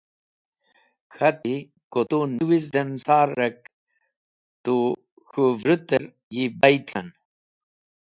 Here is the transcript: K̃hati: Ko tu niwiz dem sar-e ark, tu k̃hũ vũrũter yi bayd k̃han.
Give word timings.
K̃hati: 1.13 1.55
Ko 1.91 1.99
tu 2.09 2.17
niwiz 2.35 2.65
dem 2.73 2.89
sar-e 3.05 3.33
ark, 3.47 3.57
tu 4.63 4.75
k̃hũ 5.29 5.47
vũrũter 5.59 6.03
yi 6.35 6.43
bayd 6.59 6.81
k̃han. 6.89 7.07